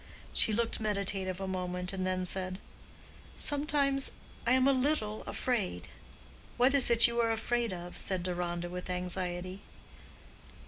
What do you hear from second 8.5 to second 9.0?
with